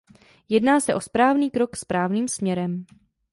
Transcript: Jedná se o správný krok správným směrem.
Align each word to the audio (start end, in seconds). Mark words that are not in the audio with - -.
Jedná 0.49 0.79
se 0.79 0.95
o 0.95 1.01
správný 1.01 1.51
krok 1.51 1.75
správným 1.77 2.27
směrem. 2.27 2.85